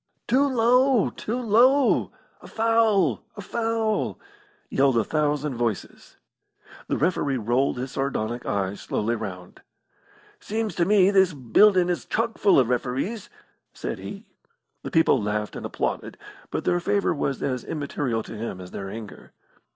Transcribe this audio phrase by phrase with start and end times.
[0.27, 1.11] "Too low!
[1.11, 2.11] Too low!
[2.41, 3.23] A foul!
[3.37, 4.19] A foul!"
[4.67, 6.17] yelled a thousand voices.
[6.87, 9.61] The referee rolled his sardonic eyes slowly round.
[10.39, 13.29] "Seems to me this buildin' is chock full of referees,"
[13.73, 14.25] said he.
[14.81, 16.17] The people laughed and applauded,
[16.49, 19.33] but their favour was as immaterial to him as their anger.